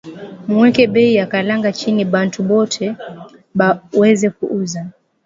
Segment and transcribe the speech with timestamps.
[0.47, 2.85] Mu weke beyi ya kalanga chini bantu bote
[3.57, 3.67] ba
[4.01, 4.81] weze ku uza